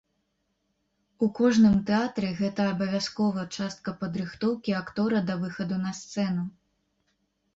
[1.25, 6.43] У кожным тэатры гэта абавязковая частка падрыхтоўкі актора да выхаду на сцэну.